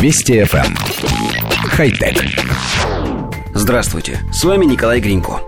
Вести 0.00 0.34
FM. 0.34 0.64
Эм. 0.64 0.76
Хай-тек. 1.70 2.24
Здравствуйте, 3.52 4.20
с 4.32 4.44
вами 4.44 4.64
Николай 4.64 5.00
Гринько. 5.00 5.40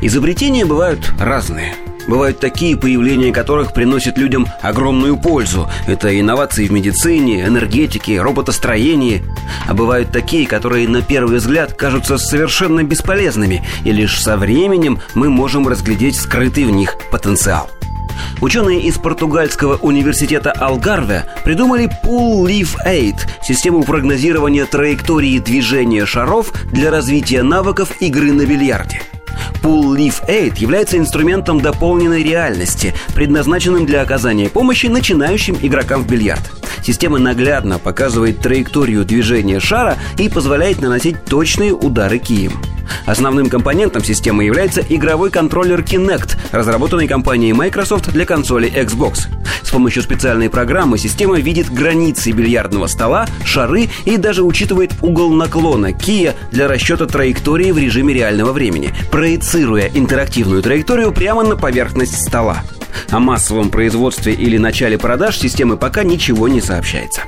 Изобретения 0.00 0.64
бывают 0.64 1.12
разные. 1.20 1.76
Бывают 2.08 2.40
такие, 2.40 2.76
появления 2.76 3.32
которых 3.32 3.72
приносят 3.72 4.18
людям 4.18 4.48
огромную 4.60 5.16
пользу. 5.16 5.70
Это 5.86 6.18
инновации 6.18 6.66
в 6.66 6.72
медицине, 6.72 7.44
энергетике, 7.44 8.20
роботостроении. 8.20 9.22
А 9.68 9.74
бывают 9.74 10.10
такие, 10.10 10.48
которые 10.48 10.88
на 10.88 11.02
первый 11.02 11.38
взгляд 11.38 11.74
кажутся 11.74 12.18
совершенно 12.18 12.82
бесполезными, 12.82 13.64
и 13.84 13.92
лишь 13.92 14.20
со 14.20 14.36
временем 14.36 14.98
мы 15.14 15.30
можем 15.30 15.68
разглядеть 15.68 16.16
скрытый 16.16 16.64
в 16.64 16.72
них 16.72 16.96
потенциал. 17.12 17.70
Ученые 18.40 18.80
из 18.80 18.98
португальского 18.98 19.76
университета 19.76 20.52
Алгарве 20.52 21.24
придумали 21.44 21.90
Pool 22.04 22.44
Leaf 22.46 22.76
8– 22.84 23.16
систему 23.42 23.82
прогнозирования 23.84 24.66
траектории 24.66 25.38
движения 25.38 26.06
шаров 26.06 26.52
для 26.72 26.90
развития 26.90 27.42
навыков 27.42 27.90
игры 28.00 28.32
на 28.32 28.46
бильярде– 28.46 29.02
Pool 29.62 29.96
Leaf 29.96 30.26
8 30.26 30.56
является 30.56 30.98
инструментом 30.98 31.60
дополненной 31.60 32.22
реальности, 32.22 32.94
предназначенным 33.14 33.86
для 33.86 34.02
оказания 34.02 34.48
помощи 34.48 34.86
начинающим 34.86 35.56
игрокам 35.62 36.02
в 36.02 36.08
бильярд. 36.08 36.42
Система 36.84 37.18
наглядно 37.18 37.78
показывает 37.78 38.40
траекторию 38.40 39.04
движения 39.04 39.60
шара 39.60 39.96
и 40.18 40.28
позволяет 40.28 40.80
наносить 40.80 41.24
точные 41.24 41.72
удары 41.72 42.18
кием. 42.18 42.54
Основным 43.06 43.48
компонентом 43.48 44.04
системы 44.04 44.44
является 44.44 44.80
игровой 44.80 45.30
контроллер 45.30 45.80
Kinect, 45.80 46.36
разработанный 46.52 47.08
компанией 47.08 47.52
Microsoft 47.52 48.10
для 48.12 48.24
консоли 48.24 48.72
Xbox. 48.72 49.28
С 49.62 49.70
помощью 49.70 50.02
специальной 50.02 50.50
программы 50.50 50.98
система 50.98 51.38
видит 51.38 51.72
границы 51.72 52.30
бильярдного 52.32 52.86
стола, 52.86 53.26
шары 53.44 53.88
и 54.04 54.16
даже 54.16 54.42
учитывает 54.42 54.92
угол 55.00 55.32
наклона 55.32 55.92
кия 55.92 56.34
для 56.50 56.68
расчета 56.68 57.06
траектории 57.06 57.72
в 57.72 57.78
режиме 57.78 58.12
реального 58.14 58.52
времени, 58.52 58.94
проецируя 59.10 59.90
интерактивную 59.92 60.62
траекторию 60.62 61.12
прямо 61.12 61.42
на 61.42 61.56
поверхность 61.56 62.20
стола. 62.20 62.62
О 63.10 63.18
массовом 63.18 63.70
производстве 63.70 64.32
или 64.32 64.58
начале 64.58 64.98
продаж 64.98 65.38
системы 65.38 65.76
пока 65.76 66.02
ничего 66.02 66.48
не 66.48 66.60
сообщается. 66.60 67.22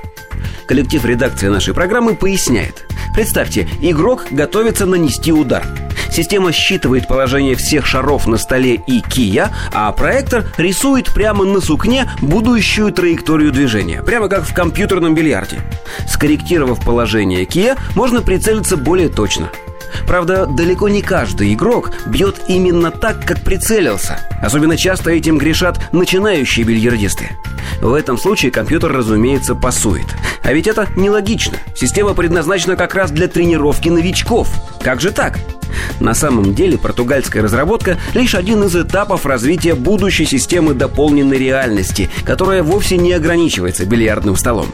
Коллектив 0.66 1.04
редакции 1.04 1.48
нашей 1.48 1.74
программы 1.74 2.14
поясняет. 2.14 2.86
Представьте, 3.14 3.68
игрок 3.80 4.26
готовится 4.30 4.86
нанести 4.86 5.32
удар. 5.32 5.64
Система 6.10 6.52
считывает 6.52 7.08
положение 7.08 7.56
всех 7.56 7.86
шаров 7.86 8.26
на 8.26 8.36
столе 8.36 8.74
и 8.74 9.00
кия, 9.00 9.52
а 9.72 9.90
проектор 9.92 10.44
рисует 10.56 11.12
прямо 11.12 11.44
на 11.44 11.60
сукне 11.60 12.08
будущую 12.22 12.92
траекторию 12.92 13.50
движения, 13.50 14.02
прямо 14.02 14.28
как 14.28 14.44
в 14.44 14.54
компьютерном 14.54 15.14
бильярде. 15.14 15.60
Скорректировав 16.08 16.84
положение 16.84 17.44
кия, 17.46 17.76
можно 17.96 18.22
прицелиться 18.22 18.76
более 18.76 19.08
точно– 19.08 19.50
Правда, 20.06 20.46
далеко 20.46 20.88
не 20.88 21.02
каждый 21.02 21.54
игрок 21.54 21.92
бьет 22.06 22.42
именно 22.48 22.90
так, 22.90 23.24
как 23.24 23.40
прицелился. 23.42 24.18
Особенно 24.42 24.76
часто 24.76 25.10
этим 25.10 25.38
грешат 25.38 25.80
начинающие 25.92 26.64
бильярдисты. 26.64 27.30
В 27.80 27.92
этом 27.92 28.18
случае 28.18 28.50
компьютер, 28.52 28.92
разумеется, 28.92 29.54
пасует. 29.54 30.06
А 30.42 30.52
ведь 30.52 30.66
это 30.66 30.86
нелогично. 30.96 31.58
Система 31.74 32.14
предназначена 32.14 32.76
как 32.76 32.94
раз 32.94 33.10
для 33.10 33.28
тренировки 33.28 33.88
новичков. 33.88 34.48
Как 34.82 35.00
же 35.00 35.10
так? 35.10 35.38
На 36.00 36.14
самом 36.14 36.54
деле 36.54 36.78
португальская 36.78 37.42
разработка 37.42 37.98
лишь 38.14 38.34
один 38.34 38.62
из 38.64 38.76
этапов 38.76 39.26
развития 39.26 39.74
будущей 39.74 40.24
системы 40.24 40.74
дополненной 40.74 41.38
реальности, 41.38 42.10
которая 42.24 42.62
вовсе 42.62 42.96
не 42.96 43.12
ограничивается 43.12 43.86
бильярдным 43.86 44.36
столом. 44.36 44.68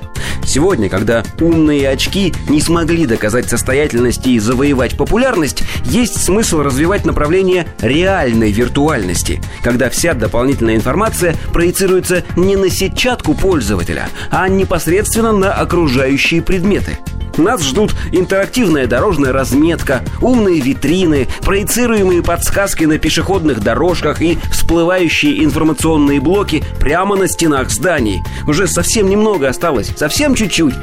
Сегодня, 0.50 0.88
когда 0.88 1.22
умные 1.40 1.88
очки 1.88 2.34
не 2.48 2.60
смогли 2.60 3.06
доказать 3.06 3.48
состоятельность 3.48 4.26
и 4.26 4.40
завоевать 4.40 4.96
популярность, 4.96 5.62
есть 5.84 6.20
смысл 6.20 6.62
развивать 6.62 7.06
направление 7.06 7.68
реальной 7.80 8.50
виртуальности, 8.50 9.40
когда 9.62 9.88
вся 9.90 10.12
дополнительная 10.12 10.74
информация 10.74 11.36
проецируется 11.52 12.24
не 12.34 12.56
на 12.56 12.68
сетчатку 12.68 13.34
пользователя, 13.34 14.08
а 14.32 14.48
непосредственно 14.48 15.30
на 15.30 15.52
окружающие 15.52 16.42
предметы– 16.42 16.98
нас 17.40 17.62
ждут 17.62 17.94
интерактивная 18.12 18.86
дорожная 18.86 19.32
разметка, 19.32 20.02
умные 20.20 20.60
витрины, 20.60 21.28
проецируемые 21.40 22.22
подсказки 22.22 22.84
на 22.84 22.98
пешеходных 22.98 23.60
дорожках 23.60 24.22
и 24.22 24.38
всплывающие 24.50 25.44
информационные 25.44 26.20
блоки 26.20 26.62
прямо 26.78 27.16
на 27.16 27.28
стенах 27.28 27.70
зданий. 27.70 28.20
Уже 28.46 28.66
совсем 28.66 29.08
немного 29.08 29.48
осталось, 29.48 29.90
совсем 29.96 30.34
чуть-чуть. 30.34 30.74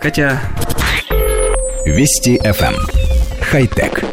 Хотя... 0.00 0.40
Вести 1.84 2.38
FM. 2.38 2.74
Эм. 2.74 2.76
Хай-тек. 3.40 4.04